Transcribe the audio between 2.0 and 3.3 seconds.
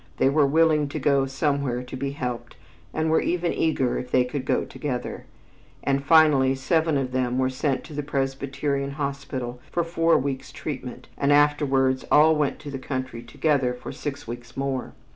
helped, and were